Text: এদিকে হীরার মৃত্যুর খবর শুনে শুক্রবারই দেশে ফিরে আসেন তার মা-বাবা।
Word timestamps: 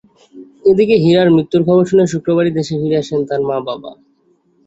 এদিকে 0.65 0.95
হীরার 1.03 1.29
মৃত্যুর 1.35 1.61
খবর 1.67 1.83
শুনে 1.89 2.05
শুক্রবারই 2.11 2.51
দেশে 2.57 2.73
ফিরে 2.81 2.97
আসেন 3.01 3.19
তার 3.29 3.41
মা-বাবা। 3.47 3.91